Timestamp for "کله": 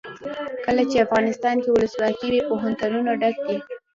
0.65-0.83